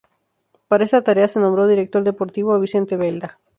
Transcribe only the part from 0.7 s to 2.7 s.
esta tarea se nombró director deportivo a